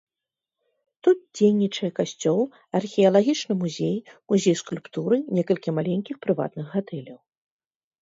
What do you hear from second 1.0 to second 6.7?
Тут дзейнічае касцёл, археалагічны музей, музей скульптуры, некалькі маленькіх прыватных